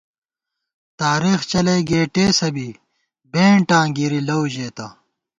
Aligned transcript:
تارېخ 0.99 1.39
چلَئ 1.51 1.79
گېٹېسہ 1.89 2.49
بی 2.55 2.69
بېنٹاں 3.31 3.85
گِرِی 3.95 4.21
لَؤ 4.27 4.43
ژېتہ 4.53 4.87